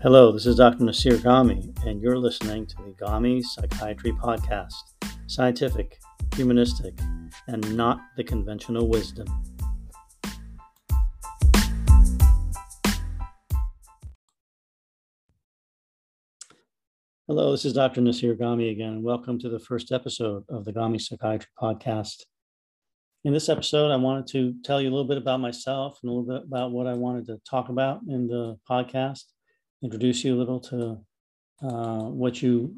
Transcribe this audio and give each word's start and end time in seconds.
Hello, 0.00 0.30
this 0.30 0.46
is 0.46 0.54
Dr. 0.54 0.84
Nassir 0.84 1.16
Ghaemi, 1.16 1.76
and 1.84 2.00
you're 2.00 2.18
listening 2.18 2.68
to 2.68 2.76
the 2.76 2.94
Ghaemi 3.04 3.42
Psychiatry 3.42 4.12
Podcast 4.12 4.70
scientific, 5.26 5.98
humanistic, 6.36 6.96
and 7.48 7.76
not 7.76 7.98
the 8.16 8.22
conventional 8.22 8.88
wisdom. 8.88 9.26
Hello, 17.26 17.50
this 17.50 17.64
is 17.64 17.72
Dr. 17.72 18.00
Nassir 18.00 18.38
Ghaemi 18.38 18.70
again, 18.70 18.92
and 18.92 19.02
welcome 19.02 19.36
to 19.40 19.48
the 19.48 19.58
first 19.58 19.90
episode 19.90 20.44
of 20.48 20.64
the 20.64 20.72
Ghaemi 20.72 21.00
Psychiatry 21.00 21.50
Podcast. 21.60 22.22
In 23.24 23.32
this 23.32 23.48
episode, 23.48 23.90
I 23.90 23.96
wanted 23.96 24.28
to 24.28 24.54
tell 24.62 24.80
you 24.80 24.90
a 24.90 24.94
little 24.94 25.08
bit 25.08 25.18
about 25.18 25.40
myself 25.40 25.98
and 26.04 26.10
a 26.10 26.14
little 26.14 26.38
bit 26.38 26.46
about 26.46 26.70
what 26.70 26.86
I 26.86 26.94
wanted 26.94 27.26
to 27.26 27.40
talk 27.50 27.68
about 27.68 28.02
in 28.08 28.28
the 28.28 28.56
podcast, 28.70 29.24
introduce 29.82 30.24
you 30.24 30.34
a 30.34 30.38
little 30.38 30.60
to 30.60 30.98
uh, 31.62 32.04
what 32.04 32.42
you 32.42 32.74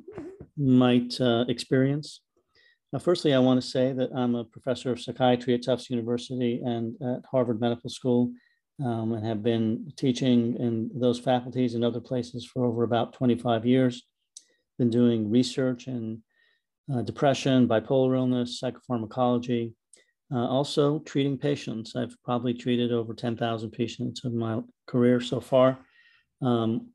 might 0.57 1.21
uh, 1.21 1.45
experience. 1.49 2.21
Now, 2.93 2.99
firstly, 2.99 3.35
I 3.35 3.39
want 3.39 3.61
to 3.63 3.67
say 3.67 3.93
that 3.93 4.11
I'm 4.15 4.35
a 4.35 4.45
professor 4.45 4.91
of 4.91 5.01
psychiatry 5.01 5.55
at 5.55 5.65
Tufts 5.65 5.91
University 5.91 6.61
and 6.65 6.97
at 7.01 7.23
Harvard 7.31 7.61
Medical 7.61 7.91
School, 7.91 8.33
um, 8.85 9.13
and 9.13 9.25
have 9.25 9.43
been 9.43 9.93
teaching 9.97 10.57
in 10.57 10.91
those 10.95 11.21
faculties 11.21 11.75
and 11.75 11.85
other 11.85 12.01
places 12.01 12.45
for 12.45 12.65
over 12.65 12.83
about 12.83 13.13
25 13.13 13.65
years. 13.65 14.03
Been 14.79 14.91
doing 14.91 15.31
research 15.31 15.87
in 15.87 16.23
uh, 16.93 17.03
depression, 17.03 17.69
bipolar 17.69 18.17
illness, 18.17 18.61
psychopharmacology, 18.61 19.75
uh, 20.33 20.47
also, 20.47 21.01
treating 21.01 21.37
patients. 21.37 21.97
I've 21.97 22.17
probably 22.25 22.55
treated 22.55 22.93
over 22.93 23.15
10,000 23.15 23.71
patients 23.71 24.25
in 24.25 24.37
my 24.37 24.61
career 24.87 25.21
so 25.21 25.41
far. 25.41 25.79
Um, 26.43 26.89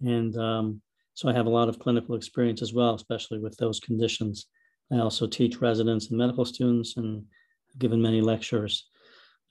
and 0.00 0.36
um, 0.36 0.82
so 1.14 1.28
I 1.28 1.32
have 1.32 1.46
a 1.46 1.50
lot 1.50 1.68
of 1.68 1.78
clinical 1.78 2.14
experience 2.14 2.62
as 2.62 2.72
well, 2.72 2.94
especially 2.94 3.38
with 3.38 3.56
those 3.56 3.80
conditions. 3.80 4.46
I 4.92 4.98
also 4.98 5.26
teach 5.26 5.60
residents 5.60 6.10
and 6.10 6.18
medical 6.18 6.44
students 6.44 6.96
and 6.96 7.24
have 7.68 7.78
given 7.78 8.00
many 8.00 8.20
lectures. 8.20 8.88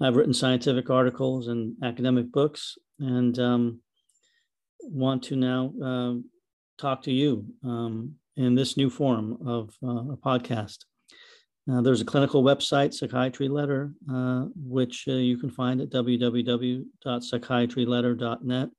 I've 0.02 0.16
written 0.16 0.34
scientific 0.34 0.90
articles 0.90 1.48
and 1.48 1.76
academic 1.84 2.32
books 2.32 2.78
and 3.00 3.38
um, 3.40 3.80
want 4.82 5.24
to 5.24 5.36
now 5.36 5.74
uh, 5.84 6.14
talk 6.78 7.02
to 7.04 7.12
you 7.12 7.46
um, 7.64 8.16
in 8.38 8.56
this 8.56 8.78
new 8.78 8.90
form 8.90 9.38
of 9.46 9.74
uh, 9.84 10.14
a 10.14 10.18
podcast. 10.18 10.86
Uh, 11.72 11.82
there's 11.82 12.02
a 12.02 12.06
clinical 12.06 12.44
website, 12.44 12.94
Psychiatry 12.94 13.48
Letter, 13.48 13.94
uh, 14.12 14.46
which 14.56 15.06
uh, 15.08 15.14
you 15.14 15.38
can 15.38 15.50
find 15.50 15.80
at 15.82 15.90
www.psychiatryletter.net, 15.90 18.70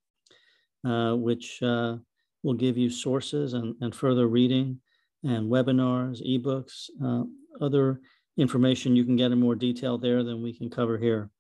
which 1.16 1.62
uh, 1.62 1.96
will 2.42 2.54
give 2.54 2.78
you 2.78 2.90
sources 2.90 3.54
and, 3.54 3.74
and 3.80 3.94
further 3.94 4.28
reading 4.28 4.80
and 5.24 5.50
webinars, 5.50 6.22
ebooks, 6.26 6.88
uh, 7.04 7.24
other 7.64 8.00
information 8.36 8.94
you 8.94 9.04
can 9.04 9.16
get 9.16 9.32
in 9.32 9.40
more 9.40 9.54
detail 9.54 9.98
there 9.98 10.22
than 10.22 10.42
we 10.42 10.52
can 10.52 10.70
cover 10.70 10.98
here. 10.98 11.30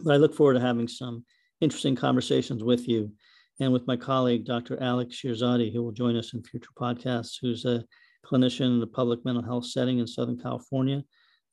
But 0.00 0.14
I 0.14 0.16
look 0.18 0.34
forward 0.34 0.54
to 0.54 0.60
having 0.60 0.88
some 0.88 1.24
interesting 1.60 1.96
conversations 1.96 2.62
with 2.62 2.86
you 2.86 3.12
and 3.60 3.72
with 3.72 3.86
my 3.86 3.96
colleague, 3.96 4.44
Dr. 4.44 4.82
Alex 4.82 5.16
Shirzadi, 5.16 5.72
who 5.72 5.82
will 5.82 5.92
join 5.92 6.16
us 6.16 6.34
in 6.34 6.42
future 6.42 6.70
podcasts, 6.78 7.38
who's 7.40 7.64
a 7.64 7.84
clinician 8.24 8.66
in 8.66 8.80
the 8.80 8.86
public 8.86 9.24
mental 9.24 9.42
health 9.42 9.66
setting 9.66 9.98
in 9.98 10.06
Southern 10.06 10.38
California, 10.38 11.02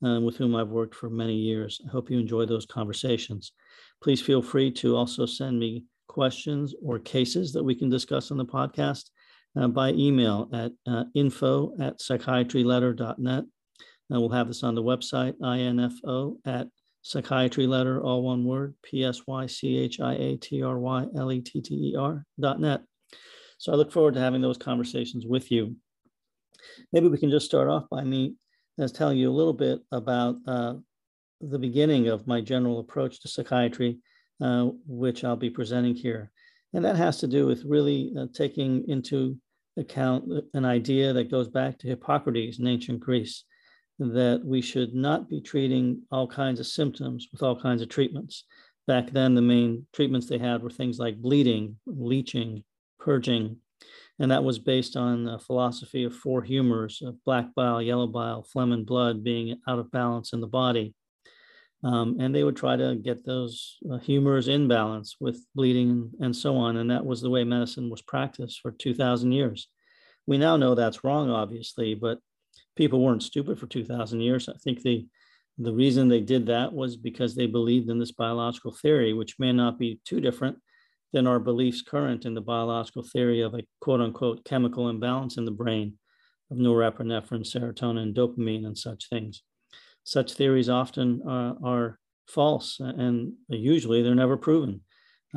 uh, 0.04 0.20
with 0.20 0.36
whom 0.36 0.56
I've 0.56 0.70
worked 0.70 0.96
for 0.96 1.10
many 1.10 1.36
years. 1.36 1.80
I 1.88 1.90
hope 1.90 2.10
you 2.10 2.20
enjoy 2.20 2.46
those 2.46 2.66
conversations. 2.66 3.54
Please 4.02 4.22
feel 4.22 4.42
free 4.42 4.72
to 4.72 4.98
also 4.98 5.26
send 5.26 5.58
me 5.58 5.86
questions 6.14 6.74
or 6.82 7.00
cases 7.00 7.52
that 7.54 7.64
we 7.64 7.76
can 7.76 7.90
discuss 7.90 8.32
on 8.32 8.38
the 8.38 8.46
podcast 8.46 9.10
uh, 9.60 9.68
by 9.68 9.90
email 9.90 10.48
at 10.54 10.72
uh, 10.88 11.04
info 11.16 11.74
at 11.82 12.00
psychiatryletter.net. 12.00 13.44
And 14.10 14.20
we'll 14.22 14.30
have 14.30 14.48
this 14.48 14.64
on 14.64 14.76
the 14.76 14.84
website, 14.84 15.34
info 15.44 16.38
at 16.46 16.68
psychiatryletter, 17.04 18.04
all 18.04 18.24
one 18.24 18.46
word, 18.46 18.76
P 18.84 19.04
S 19.04 19.22
Y 19.28 19.48
C 19.48 19.78
H 19.78 20.00
I 20.00 20.14
A 20.14 20.38
T 20.38 20.62
R 20.62 20.80
Y 20.80 21.08
L 21.18 21.32
E 21.32 21.42
T 21.42 21.62
T 21.62 21.74
E 21.92 21.96
R 21.98 22.26
dot 22.40 22.60
net. 22.60 22.82
So 23.58 23.72
I 23.72 23.76
look 23.76 23.92
forward 23.92 24.14
to 24.14 24.20
having 24.20 24.42
those 24.42 24.58
conversations 24.58 25.26
with 25.26 25.52
you. 25.52 25.76
Maybe 26.92 27.08
we 27.08 27.18
can 27.18 27.32
just 27.32 27.46
start 27.46 27.68
off 27.68 27.90
by 27.90 28.04
me 28.04 28.36
as 28.80 28.92
telling 28.92 29.18
you 29.18 29.30
a 29.30 29.34
little 29.34 29.54
bit 29.54 29.80
about 29.92 30.36
uh, 30.48 30.76
the 31.42 31.60
beginning 31.60 32.08
of 32.08 32.28
my 32.28 32.42
general 32.42 32.80
approach 32.80 33.22
to 33.22 33.28
psychiatry, 33.28 34.00
uh, 34.42 34.70
which 34.88 35.24
I'll 35.24 35.36
be 35.36 35.50
presenting 35.50 35.96
here. 35.96 36.32
And 36.74 36.84
that 36.86 36.96
has 36.96 37.20
to 37.20 37.28
do 37.28 37.46
with 37.46 37.66
really 37.66 38.14
uh, 38.18 38.28
taking 38.34 38.88
into 38.88 39.38
account 39.78 40.26
an 40.54 40.66
idea 40.66 41.14
that 41.14 41.32
goes 41.32 41.48
back 41.48 41.80
to 41.80 41.88
Hippocrates 41.88 42.60
in 42.60 42.68
ancient 42.68 43.00
Greece 43.00 43.44
that 44.00 44.42
we 44.44 44.62
should 44.62 44.94
not 44.94 45.30
be 45.30 45.40
treating 45.40 46.02
all 46.12 46.28
kinds 46.28 46.60
of 46.60 46.68
symptoms 46.68 47.28
with 47.32 47.44
all 47.44 47.60
kinds 47.60 47.82
of 47.82 47.90
treatments. 47.90 48.46
Back 48.88 49.12
then, 49.12 49.34
the 49.34 49.42
main 49.42 49.86
treatments 49.94 50.28
they 50.28 50.38
had 50.38 50.62
were 50.62 50.70
things 50.70 51.00
like 51.00 51.22
bleeding, 51.22 51.78
leeching, 51.86 52.64
purging, 53.00 53.58
and 54.20 54.32
that 54.32 54.44
was 54.44 54.60
based 54.60 54.96
on 54.96 55.26
the 55.26 55.40
philosophy 55.40 56.04
of 56.04 56.16
four 56.16 56.42
humors 56.44 57.02
of 57.02 57.24
black 57.24 57.54
bile, 57.56 57.82
yellow 57.82 58.08
bile, 58.08 58.44
phlegm, 58.44 58.72
and 58.72 58.86
blood 58.86 59.24
being 59.24 59.60
out 59.68 59.80
of 59.80 59.92
balance 59.92 60.34
in 60.34 60.42
the 60.42 60.48
body. 60.48 60.94
Um, 61.84 62.18
and 62.20 62.34
they 62.34 62.44
would 62.44 62.56
try 62.56 62.78
to 62.78 62.96
get 62.96 63.26
those 63.26 63.78
uh, 63.92 63.98
humors 63.98 64.48
in 64.48 64.70
balance 64.70 65.18
with 65.20 65.46
bleeding 65.54 66.12
and 66.22 66.34
so 66.34 66.56
on. 66.56 66.78
And 66.78 66.90
that 66.90 67.06
was 67.06 67.22
the 67.22 67.30
way 67.30 67.44
medicine 67.44 67.90
was 67.90 68.02
practiced 68.02 68.62
for 68.62 68.72
2,000 68.72 69.34
years. 69.34 69.68
We 70.26 70.38
now 70.38 70.56
know 70.56 70.76
that's 70.76 71.04
wrong, 71.04 71.30
obviously, 71.30 71.94
but 71.94 72.20
people 72.78 73.04
weren't 73.04 73.24
stupid 73.24 73.60
for 73.60 73.68
2,000 73.68 74.22
years. 74.22 74.48
I 74.48 74.54
think 74.64 74.82
the 74.82 75.06
the 75.60 75.74
reason 75.74 76.08
they 76.08 76.22
did 76.22 76.48
that 76.48 76.74
was 76.74 76.98
because 76.98 77.36
they 77.36 77.46
believed 77.46 77.90
in 77.90 78.00
this 78.00 78.12
biological 78.12 78.72
theory, 78.72 79.14
which 79.14 79.38
may 79.38 79.52
not 79.52 79.78
be 79.78 80.00
too 80.04 80.20
different 80.20 80.58
than 81.12 81.28
our 81.28 81.40
beliefs 81.40 81.84
current 81.84 82.26
in 82.26 82.34
the 82.34 82.42
biological 82.42 83.04
theory 83.04 83.42
of 83.42 83.54
a 83.54 83.62
quote 83.80 84.02
unquote 84.02 84.44
chemical 84.46 84.90
imbalance 84.90 85.38
in 85.38 85.46
the 85.46 85.52
brain 85.52 86.00
of 86.50 86.58
norepinephrine, 86.58 87.46
serotonin, 87.46 88.14
dopamine, 88.16 88.66
and 88.66 88.78
such 88.78 89.10
things. 89.10 89.44
Such 90.04 90.34
theories 90.34 90.70
often 90.70 91.22
uh, 91.28 91.54
are 91.64 92.00
false 92.28 92.80
and 92.80 93.34
usually 93.48 94.02
they're 94.02 94.16
never 94.16 94.38
proven. 94.38 94.82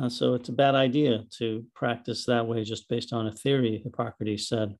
Uh, 0.01 0.09
so 0.09 0.35
it's 0.35 0.49
a 0.49 0.53
bad 0.53 0.75
idea 0.75 1.23
to 1.37 1.65
practice 1.73 2.25
that 2.25 2.47
way 2.47 2.63
just 2.63 2.87
based 2.87 3.13
on 3.13 3.27
a 3.27 3.31
theory, 3.31 3.81
Hippocrates 3.83 4.47
said. 4.47 4.75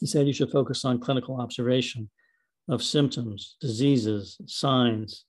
He 0.00 0.06
said 0.06 0.26
you 0.26 0.32
should 0.32 0.50
focus 0.50 0.84
on 0.84 0.98
clinical 0.98 1.40
observation 1.40 2.10
of 2.68 2.82
symptoms, 2.82 3.56
diseases, 3.60 4.38
signs, 4.46 5.26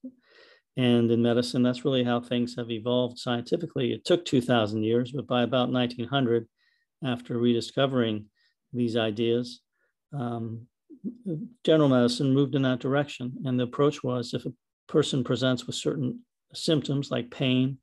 and 0.78 1.10
in 1.10 1.22
medicine, 1.22 1.64
that's 1.64 1.86
really 1.86 2.04
how 2.04 2.20
things 2.20 2.56
have 2.58 2.70
evolved 2.70 3.18
scientifically. 3.18 3.94
It 3.94 4.04
took 4.04 4.26
2,000 4.26 4.84
years, 4.84 5.12
but 5.12 5.28
by 5.28 5.44
about 5.44 5.72
1900, 5.72 6.48
after 7.04 7.38
rediscovering 7.38 8.26
these 8.74 8.98
ideas, 8.98 9.62
um, 10.14 10.68
general 11.64 11.90
medicine 11.90 12.34
moved 12.34 12.56
in 12.56 12.62
that 12.64 12.80
direction. 12.80 13.34
And 13.46 13.60
the 13.60 13.64
approach 13.64 14.04
was 14.04 14.34
if 14.34 14.46
a 14.46 14.54
person 14.88 15.24
presents 15.24 15.66
with 15.66 15.76
certain 15.76 16.22
symptoms 16.54 17.12
like 17.12 17.32
pain, 17.32 17.78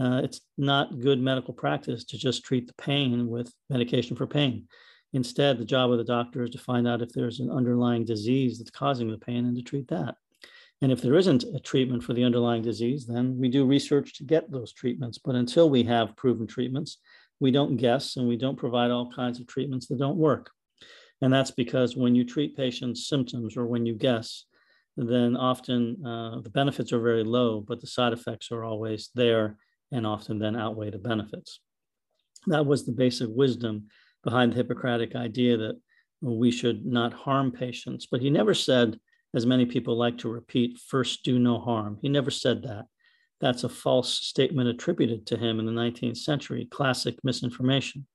uh, 0.00 0.20
it's 0.24 0.40
not 0.58 1.00
good 1.00 1.20
medical 1.20 1.54
practice 1.54 2.04
to 2.04 2.18
just 2.18 2.44
treat 2.44 2.66
the 2.66 2.74
pain 2.74 3.28
with 3.28 3.52
medication 3.70 4.16
for 4.16 4.26
pain. 4.26 4.66
Instead, 5.12 5.58
the 5.58 5.64
job 5.64 5.92
of 5.92 5.98
the 5.98 6.04
doctor 6.04 6.42
is 6.42 6.50
to 6.50 6.58
find 6.58 6.88
out 6.88 7.00
if 7.00 7.12
there's 7.12 7.38
an 7.38 7.50
underlying 7.50 8.04
disease 8.04 8.58
that's 8.58 8.70
causing 8.70 9.08
the 9.10 9.18
pain 9.18 9.46
and 9.46 9.56
to 9.56 9.62
treat 9.62 9.86
that. 9.88 10.16
And 10.82 10.90
if 10.90 11.00
there 11.00 11.14
isn't 11.14 11.44
a 11.54 11.60
treatment 11.60 12.02
for 12.02 12.12
the 12.12 12.24
underlying 12.24 12.62
disease, 12.62 13.06
then 13.06 13.38
we 13.38 13.48
do 13.48 13.64
research 13.64 14.14
to 14.14 14.24
get 14.24 14.50
those 14.50 14.72
treatments. 14.72 15.18
But 15.18 15.36
until 15.36 15.70
we 15.70 15.84
have 15.84 16.16
proven 16.16 16.48
treatments, 16.48 16.98
we 17.38 17.52
don't 17.52 17.76
guess 17.76 18.16
and 18.16 18.28
we 18.28 18.36
don't 18.36 18.58
provide 18.58 18.90
all 18.90 19.12
kinds 19.12 19.38
of 19.38 19.46
treatments 19.46 19.86
that 19.86 19.98
don't 19.98 20.16
work. 20.16 20.50
And 21.24 21.32
that's 21.32 21.50
because 21.50 21.96
when 21.96 22.14
you 22.14 22.22
treat 22.22 22.54
patients' 22.54 23.08
symptoms 23.08 23.56
or 23.56 23.64
when 23.64 23.86
you 23.86 23.94
guess, 23.94 24.44
then 24.98 25.38
often 25.38 26.04
uh, 26.04 26.42
the 26.42 26.50
benefits 26.50 26.92
are 26.92 27.00
very 27.00 27.24
low, 27.24 27.62
but 27.66 27.80
the 27.80 27.86
side 27.86 28.12
effects 28.12 28.52
are 28.52 28.62
always 28.62 29.08
there 29.14 29.56
and 29.90 30.06
often 30.06 30.38
then 30.38 30.54
outweigh 30.54 30.90
the 30.90 30.98
benefits. 30.98 31.60
That 32.48 32.66
was 32.66 32.84
the 32.84 32.92
basic 32.92 33.30
wisdom 33.30 33.86
behind 34.22 34.52
the 34.52 34.56
Hippocratic 34.56 35.16
idea 35.16 35.56
that 35.56 35.80
we 36.20 36.50
should 36.50 36.84
not 36.84 37.14
harm 37.14 37.52
patients. 37.52 38.06
But 38.06 38.20
he 38.20 38.28
never 38.28 38.52
said, 38.52 39.00
as 39.34 39.46
many 39.46 39.64
people 39.64 39.96
like 39.96 40.18
to 40.18 40.28
repeat, 40.28 40.78
first 40.78 41.24
do 41.24 41.38
no 41.38 41.58
harm. 41.58 41.96
He 42.02 42.10
never 42.10 42.30
said 42.30 42.64
that. 42.64 42.84
That's 43.40 43.64
a 43.64 43.70
false 43.70 44.12
statement 44.12 44.68
attributed 44.68 45.26
to 45.28 45.38
him 45.38 45.58
in 45.58 45.64
the 45.64 45.72
19th 45.72 46.18
century, 46.18 46.68
classic 46.70 47.16
misinformation. 47.24 48.06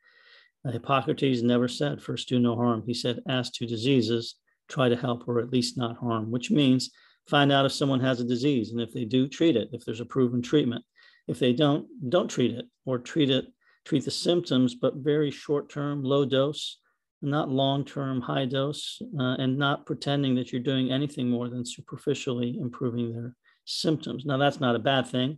Hippocrates 0.65 1.41
never 1.41 1.67
said 1.67 2.01
first 2.01 2.27
do 2.27 2.39
no 2.39 2.55
harm. 2.55 2.83
He 2.85 2.93
said, 2.93 3.21
as 3.27 3.49
to 3.51 3.65
diseases, 3.65 4.35
try 4.67 4.89
to 4.89 4.95
help 4.95 5.27
or 5.27 5.39
at 5.39 5.51
least 5.51 5.77
not 5.77 5.97
harm, 5.97 6.31
which 6.31 6.51
means 6.51 6.91
find 7.27 7.51
out 7.51 7.65
if 7.65 7.71
someone 7.71 8.01
has 8.01 8.19
a 8.19 8.25
disease. 8.25 8.71
And 8.71 8.81
if 8.81 8.93
they 8.93 9.05
do, 9.05 9.27
treat 9.27 9.55
it 9.55 9.69
if 9.71 9.85
there's 9.85 10.01
a 10.01 10.05
proven 10.05 10.41
treatment. 10.41 10.83
If 11.27 11.39
they 11.39 11.53
don't, 11.53 11.87
don't 12.09 12.27
treat 12.27 12.51
it 12.51 12.65
or 12.85 12.97
treat 12.99 13.29
it 13.29 13.45
treat 13.85 14.05
the 14.05 14.11
symptoms, 14.11 14.75
but 14.75 14.97
very 14.97 15.31
short 15.31 15.69
term, 15.69 16.03
low 16.03 16.25
dose, 16.25 16.77
not 17.21 17.49
long 17.49 17.83
term, 17.83 18.21
high 18.21 18.45
dose, 18.45 19.01
uh, 19.19 19.35
and 19.39 19.57
not 19.57 19.85
pretending 19.85 20.35
that 20.35 20.51
you're 20.51 20.61
doing 20.61 20.91
anything 20.91 21.29
more 21.29 21.49
than 21.49 21.65
superficially 21.65 22.57
improving 22.59 23.11
their 23.11 23.35
symptoms. 23.65 24.25
Now, 24.25 24.37
that's 24.37 24.59
not 24.59 24.75
a 24.75 24.79
bad 24.79 25.07
thing. 25.07 25.37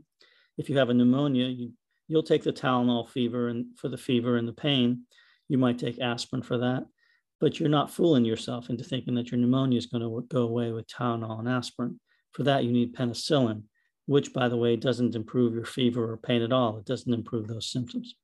If 0.58 0.70
you 0.70 0.78
have 0.78 0.90
a 0.90 0.94
pneumonia, 0.94 1.48
you, 1.48 1.72
you'll 2.12 2.24
take 2.24 2.44
the 2.44 2.52
Tylenol 2.52 3.10
fever 3.10 3.48
and 3.48 3.66
for 3.78 3.88
the 3.88 3.98
fever 3.98 4.36
and 4.36 4.46
the 4.46 4.54
pain. 4.54 5.04
You 5.48 5.58
might 5.58 5.80
take 5.80 6.00
aspirin 6.00 6.44
for 6.44 6.58
that, 6.58 6.86
but 7.40 7.58
you're 7.58 7.70
not 7.70 7.90
fooling 7.90 8.26
yourself 8.26 8.70
into 8.70 8.84
thinking 8.84 9.16
that 9.16 9.32
your 9.32 9.40
pneumonia 9.40 9.78
is 9.78 9.86
going 9.86 10.02
to 10.02 10.28
go 10.28 10.42
away 10.42 10.74
with 10.74 10.88
Tylenol 10.88 11.40
and 11.40 11.48
aspirin. 11.48 12.00
For 12.34 12.44
that, 12.44 12.66
you 12.66 12.72
need 12.74 12.94
penicillin, 12.94 13.64
which, 14.08 14.34
by 14.34 14.50
the 14.50 14.58
way, 14.58 14.76
doesn't 14.76 15.16
improve 15.16 15.54
your 15.54 15.64
fever 15.64 16.12
or 16.12 16.18
pain 16.18 16.42
at 16.42 16.52
all. 16.52 16.78
It 16.78 16.86
doesn't 16.86 17.14
improve 17.14 17.48
those 17.48 17.72
symptoms. 17.72 18.16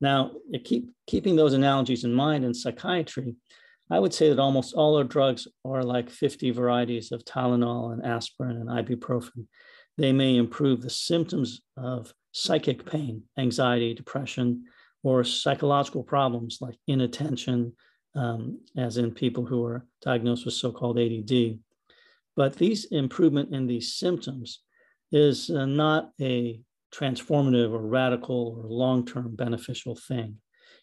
Now, 0.00 0.32
keep 0.64 0.90
keeping 1.06 1.36
those 1.36 1.52
analogies 1.52 2.04
in 2.04 2.14
mind 2.14 2.46
in 2.46 2.54
psychiatry, 2.54 3.36
I 3.90 3.98
would 3.98 4.14
say 4.14 4.30
that 4.30 4.38
almost 4.38 4.72
all 4.72 4.96
our 4.96 5.04
drugs 5.04 5.46
are 5.64 5.82
like 5.82 6.08
50 6.08 6.52
varieties 6.52 7.12
of 7.12 7.24
Tylenol 7.26 7.92
and 7.92 8.04
aspirin 8.04 8.56
and 8.56 8.70
ibuprofen. 8.70 9.46
They 9.98 10.12
may 10.12 10.36
improve 10.36 10.80
the 10.80 10.88
symptoms 10.88 11.60
of 11.76 12.14
psychic 12.32 12.86
pain, 12.86 13.22
anxiety, 13.38 13.94
depression, 13.94 14.64
or 15.02 15.24
psychological 15.24 16.02
problems 16.02 16.58
like 16.60 16.76
inattention, 16.86 17.72
um, 18.14 18.60
as 18.76 18.96
in 18.96 19.12
people 19.12 19.44
who 19.44 19.64
are 19.64 19.86
diagnosed 20.02 20.44
with 20.44 20.54
so 20.54 20.72
called 20.72 20.98
ADD. 20.98 21.58
But 22.36 22.56
these 22.56 22.86
improvement 22.86 23.54
in 23.54 23.66
these 23.66 23.94
symptoms 23.94 24.60
is 25.12 25.50
uh, 25.50 25.66
not 25.66 26.10
a 26.20 26.60
transformative 26.94 27.72
or 27.72 27.80
radical 27.80 28.56
or 28.58 28.68
long 28.68 29.06
term 29.06 29.34
beneficial 29.34 29.96
thing. 29.96 30.36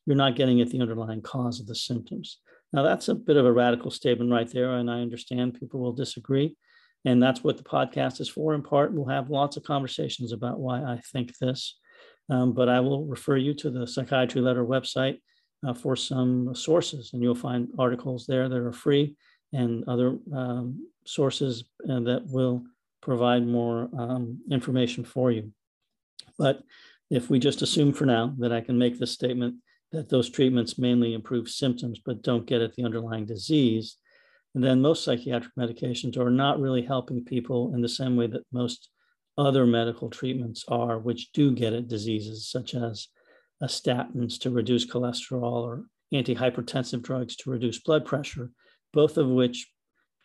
You're 0.05 0.15
not 0.15 0.35
getting 0.35 0.61
at 0.61 0.69
the 0.69 0.81
underlying 0.81 1.21
cause 1.21 1.59
of 1.59 1.67
the 1.67 1.75
symptoms. 1.75 2.39
Now, 2.73 2.83
that's 2.83 3.07
a 3.07 3.15
bit 3.15 3.38
of 3.38 3.45
a 3.45 3.51
radical 3.51 3.91
statement 3.91 4.31
right 4.31 4.49
there, 4.49 4.75
and 4.75 4.89
I 4.89 5.01
understand 5.01 5.59
people 5.59 5.79
will 5.79 5.94
disagree. 5.94 6.55
And 7.05 7.21
that's 7.21 7.44
what 7.44 7.57
the 7.57 7.63
podcast 7.63 8.19
is 8.19 8.29
for, 8.29 8.53
in 8.53 8.61
part. 8.61 8.94
We'll 8.94 9.07
have 9.07 9.29
lots 9.29 9.55
of 9.55 9.63
conversations 9.63 10.31
about 10.31 10.59
why 10.59 10.81
I 10.81 10.99
think 11.11 11.38
this. 11.38 11.77
Um, 12.29 12.53
but 12.53 12.67
I 12.67 12.79
will 12.81 13.05
refer 13.05 13.38
you 13.38 13.53
to 13.55 13.69
the 13.69 13.88
Psychiatry 13.88 14.41
Letter 14.41 14.65
website 14.65 15.19
uh, 15.65 15.73
for 15.73 15.95
some 15.95 16.53
sources, 16.53 17.11
and 17.13 17.23
you'll 17.23 17.35
find 17.35 17.69
articles 17.79 18.25
there 18.27 18.49
that 18.49 18.57
are 18.57 18.73
free 18.73 19.15
and 19.53 19.88
other 19.88 20.17
um, 20.33 20.88
sources 21.05 21.63
uh, 21.89 22.01
that 22.01 22.23
will 22.27 22.63
provide 23.01 23.47
more 23.47 23.89
um, 23.97 24.39
information 24.51 25.05
for 25.05 25.31
you. 25.31 25.51
But 26.38 26.63
if 27.09 27.29
we 27.29 27.39
just 27.39 27.61
assume 27.61 27.94
for 27.94 28.05
now 28.05 28.33
that 28.39 28.51
I 28.51 28.61
can 28.61 28.77
make 28.77 28.99
this 28.99 29.13
statement 29.13 29.55
that 29.94 30.09
those 30.09 30.29
treatments 30.29 30.77
mainly 30.77 31.13
improve 31.13 31.49
symptoms 31.49 32.01
but 32.05 32.21
don't 32.21 32.45
get 32.45 32.61
at 32.61 32.73
the 32.75 32.83
underlying 32.83 33.25
disease, 33.25 33.97
then 34.63 34.81
most 34.81 35.04
psychiatric 35.04 35.54
medications 35.57 36.18
are 36.18 36.30
not 36.30 36.59
really 36.59 36.81
helping 36.81 37.24
people 37.24 37.74
in 37.74 37.81
the 37.81 37.89
same 37.89 38.15
way 38.15 38.27
that 38.27 38.44
most 38.51 38.89
other 39.38 39.65
medical 39.65 40.09
treatments 40.09 40.65
are, 40.68 40.98
which 41.00 41.31
do 41.31 41.51
get 41.51 41.74
at 41.74 41.88
diseases 41.88 42.50
such 42.50 42.74
as 42.74 43.07
statins 43.63 44.39
to 44.39 44.50
reduce 44.50 44.86
cholesterol 44.86 45.63
or 45.63 45.83
antihypertensive 46.13 47.01
drugs 47.01 47.36
to 47.36 47.50
reduce 47.50 47.80
blood 47.80 48.06
pressure, 48.06 48.51
both 48.94 49.18
of 49.18 49.27
which 49.27 49.68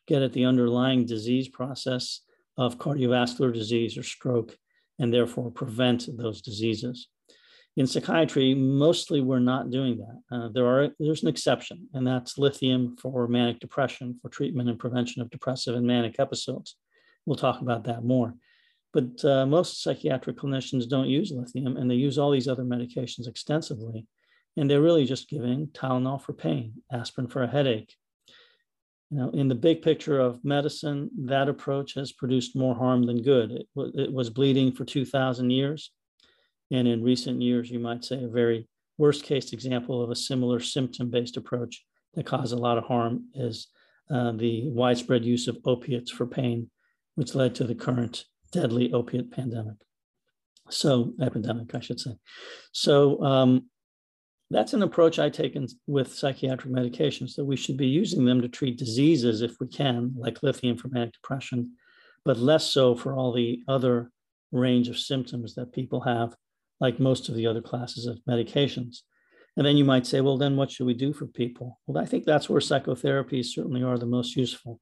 get 0.06 0.22
at 0.22 0.32
the 0.32 0.44
underlying 0.44 1.04
disease 1.04 1.48
process 1.48 2.20
of 2.56 2.78
cardiovascular 2.78 3.52
disease 3.52 3.96
or 3.96 4.02
stroke 4.02 4.56
and 4.98 5.12
therefore 5.12 5.50
prevent 5.50 6.06
those 6.16 6.42
diseases. 6.42 7.08
In 7.76 7.86
psychiatry, 7.86 8.54
mostly 8.54 9.22
we're 9.22 9.38
not 9.38 9.70
doing 9.70 9.98
that. 9.98 10.36
Uh, 10.36 10.48
there 10.52 10.66
are 10.66 10.90
there's 10.98 11.22
an 11.22 11.28
exception, 11.28 11.88
and 11.94 12.06
that's 12.06 12.36
lithium 12.36 12.96
for 12.96 13.26
manic 13.28 13.60
depression 13.60 14.18
for 14.20 14.28
treatment 14.28 14.68
and 14.68 14.78
prevention 14.78 15.22
of 15.22 15.30
depressive 15.30 15.74
and 15.74 15.86
manic 15.86 16.16
episodes. 16.18 16.76
We'll 17.24 17.36
talk 17.36 17.62
about 17.62 17.84
that 17.84 18.04
more. 18.04 18.34
But 18.92 19.24
uh, 19.24 19.46
most 19.46 19.82
psychiatric 19.82 20.36
clinicians 20.36 20.86
don't 20.86 21.08
use 21.08 21.32
lithium, 21.32 21.78
and 21.78 21.90
they 21.90 21.94
use 21.94 22.18
all 22.18 22.30
these 22.30 22.48
other 22.48 22.64
medications 22.64 23.26
extensively, 23.26 24.06
and 24.58 24.70
they're 24.70 24.82
really 24.82 25.06
just 25.06 25.30
giving 25.30 25.68
Tylenol 25.68 26.20
for 26.20 26.34
pain, 26.34 26.74
aspirin 26.92 27.26
for 27.26 27.42
a 27.42 27.48
headache, 27.48 27.96
you 29.12 29.18
know, 29.18 29.28
in 29.30 29.46
the 29.46 29.54
big 29.54 29.82
picture 29.82 30.18
of 30.18 30.42
medicine, 30.42 31.10
that 31.26 31.46
approach 31.46 31.92
has 31.94 32.12
produced 32.12 32.56
more 32.56 32.74
harm 32.74 33.04
than 33.04 33.20
good. 33.20 33.52
It, 33.52 33.66
it 33.76 34.10
was 34.10 34.30
bleeding 34.30 34.72
for 34.72 34.86
2,000 34.86 35.50
years. 35.50 35.90
And 36.72 36.88
in 36.88 37.04
recent 37.04 37.40
years, 37.42 37.70
you 37.70 37.78
might 37.78 38.04
say 38.04 38.24
a 38.24 38.28
very 38.28 38.66
worst 38.98 39.24
case 39.24 39.52
example 39.52 40.02
of 40.02 40.10
a 40.10 40.16
similar 40.16 40.58
symptom 40.58 41.10
based 41.10 41.36
approach 41.36 41.84
that 42.14 42.26
caused 42.26 42.52
a 42.52 42.58
lot 42.58 42.78
of 42.78 42.84
harm 42.84 43.26
is 43.34 43.68
uh, 44.10 44.32
the 44.32 44.68
widespread 44.70 45.24
use 45.24 45.48
of 45.48 45.58
opiates 45.64 46.10
for 46.10 46.26
pain, 46.26 46.70
which 47.14 47.34
led 47.34 47.54
to 47.54 47.64
the 47.64 47.74
current 47.74 48.24
deadly 48.52 48.92
opiate 48.92 49.30
pandemic. 49.30 49.76
So, 50.70 51.12
epidemic, 51.20 51.74
I 51.74 51.80
should 51.80 52.00
say. 52.00 52.12
So, 52.72 53.22
um, 53.22 53.68
that's 54.50 54.74
an 54.74 54.82
approach 54.82 55.18
I 55.18 55.30
take 55.30 55.56
in, 55.56 55.66
with 55.86 56.12
psychiatric 56.12 56.72
medications 56.72 57.34
that 57.36 57.44
we 57.44 57.56
should 57.56 57.78
be 57.78 57.86
using 57.86 58.24
them 58.24 58.42
to 58.42 58.48
treat 58.48 58.78
diseases 58.78 59.40
if 59.40 59.56
we 59.60 59.66
can, 59.66 60.12
like 60.16 60.42
lithium 60.42 60.76
for 60.76 60.88
manic 60.88 61.14
depression, 61.14 61.72
but 62.24 62.36
less 62.36 62.70
so 62.70 62.94
for 62.94 63.16
all 63.16 63.32
the 63.32 63.62
other 63.66 64.10
range 64.52 64.88
of 64.88 64.98
symptoms 64.98 65.54
that 65.54 65.72
people 65.72 66.02
have, 66.02 66.34
like 66.82 67.00
most 67.00 67.30
of 67.30 67.34
the 67.34 67.46
other 67.46 67.62
classes 67.62 68.04
of 68.04 68.20
medications. 68.28 68.98
And 69.56 69.66
then 69.66 69.78
you 69.78 69.84
might 69.84 70.06
say, 70.06 70.20
well, 70.20 70.36
then 70.36 70.56
what 70.56 70.70
should 70.70 70.86
we 70.86 70.94
do 70.94 71.14
for 71.14 71.26
people? 71.26 71.80
Well, 71.86 72.02
I 72.02 72.06
think 72.06 72.24
that's 72.24 72.50
where 72.50 72.60
psychotherapies 72.60 73.46
certainly 73.46 73.82
are 73.82 73.96
the 73.96 74.06
most 74.06 74.36
useful. 74.36 74.80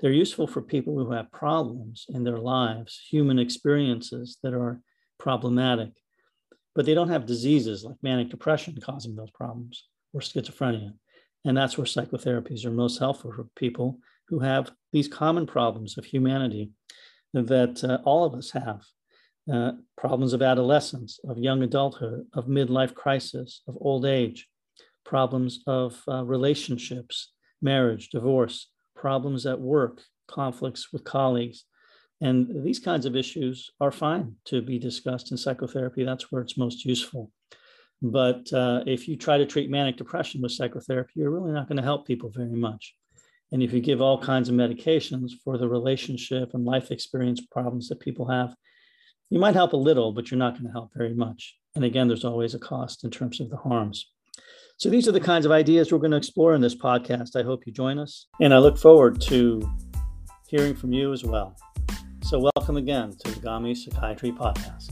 They're 0.00 0.10
useful 0.10 0.48
for 0.48 0.62
people 0.62 0.98
who 0.98 1.12
have 1.12 1.30
problems 1.30 2.06
in 2.08 2.24
their 2.24 2.38
lives, 2.38 3.00
human 3.08 3.38
experiences 3.38 4.38
that 4.42 4.54
are 4.54 4.80
problematic 5.18 5.92
but 6.74 6.86
they 6.86 6.94
don't 6.94 7.08
have 7.08 7.26
diseases 7.26 7.84
like 7.84 7.96
manic 8.02 8.30
depression 8.30 8.76
causing 8.80 9.14
those 9.14 9.30
problems 9.30 9.88
or 10.12 10.20
schizophrenia. 10.20 10.92
And 11.44 11.56
that's 11.56 11.76
where 11.76 11.86
psychotherapies 11.86 12.64
are 12.64 12.70
most 12.70 12.98
helpful 12.98 13.32
for 13.32 13.46
people 13.56 13.98
who 14.28 14.38
have 14.38 14.70
these 14.92 15.08
common 15.08 15.46
problems 15.46 15.98
of 15.98 16.04
humanity 16.04 16.70
that 17.34 17.82
uh, 17.82 17.98
all 18.04 18.24
of 18.24 18.34
us 18.34 18.50
have 18.52 18.82
uh, 19.50 19.72
problems 19.96 20.32
of 20.32 20.42
adolescence, 20.42 21.18
of 21.28 21.38
young 21.38 21.62
adulthood, 21.62 22.26
of 22.34 22.46
midlife 22.46 22.94
crisis, 22.94 23.62
of 23.66 23.76
old 23.80 24.04
age, 24.04 24.48
problems 25.04 25.62
of 25.66 26.00
uh, 26.08 26.24
relationships, 26.24 27.32
marriage, 27.60 28.10
divorce, 28.10 28.68
problems 28.94 29.46
at 29.46 29.60
work, 29.60 30.02
conflicts 30.28 30.92
with 30.92 31.04
colleagues, 31.04 31.64
and 32.20 32.64
these 32.64 32.78
kinds 32.78 33.04
of 33.04 33.16
issues 33.16 33.70
are 33.80 33.90
fine 33.90 34.36
to 34.44 34.62
be 34.62 34.78
discussed 34.78 35.32
in 35.32 35.36
psychotherapy. 35.36 36.04
That's 36.04 36.30
where 36.30 36.40
it's 36.40 36.56
most 36.56 36.84
useful. 36.84 37.32
But 38.00 38.52
uh, 38.52 38.84
if 38.86 39.08
you 39.08 39.16
try 39.16 39.38
to 39.38 39.46
treat 39.46 39.70
manic 39.70 39.96
depression 39.96 40.40
with 40.40 40.52
psychotherapy, 40.52 41.14
you're 41.16 41.30
really 41.30 41.52
not 41.52 41.66
going 41.66 41.78
to 41.78 41.82
help 41.82 42.06
people 42.06 42.30
very 42.30 42.54
much. 42.54 42.94
And 43.50 43.60
if 43.60 43.72
you 43.72 43.80
give 43.80 44.00
all 44.00 44.22
kinds 44.22 44.48
of 44.48 44.54
medications 44.54 45.32
for 45.44 45.58
the 45.58 45.68
relationship 45.68 46.54
and 46.54 46.64
life 46.64 46.92
experience 46.92 47.40
problems 47.50 47.88
that 47.88 47.98
people 48.00 48.28
have, 48.28 48.54
you 49.32 49.38
might 49.38 49.54
help 49.54 49.72
a 49.72 49.76
little, 49.78 50.12
but 50.12 50.30
you're 50.30 50.36
not 50.36 50.52
going 50.52 50.66
to 50.66 50.72
help 50.72 50.90
very 50.94 51.14
much. 51.14 51.56
And 51.74 51.86
again, 51.86 52.06
there's 52.06 52.24
always 52.24 52.52
a 52.52 52.58
cost 52.58 53.02
in 53.02 53.10
terms 53.10 53.40
of 53.40 53.48
the 53.48 53.56
harms. 53.56 54.10
So 54.76 54.90
these 54.90 55.08
are 55.08 55.12
the 55.12 55.20
kinds 55.20 55.46
of 55.46 55.52
ideas 55.52 55.90
we're 55.90 56.00
going 56.00 56.10
to 56.10 56.18
explore 56.18 56.54
in 56.54 56.60
this 56.60 56.74
podcast. 56.74 57.34
I 57.34 57.42
hope 57.42 57.66
you 57.66 57.72
join 57.72 57.98
us. 57.98 58.26
And 58.42 58.52
I 58.52 58.58
look 58.58 58.76
forward 58.76 59.22
to 59.22 59.62
hearing 60.48 60.74
from 60.74 60.92
you 60.92 61.14
as 61.14 61.24
well. 61.24 61.56
So, 62.24 62.50
welcome 62.56 62.76
again 62.76 63.12
to 63.24 63.30
the 63.30 63.40
Ghaemi 63.40 63.74
Psychiatry 63.74 64.32
Podcast. 64.32 64.90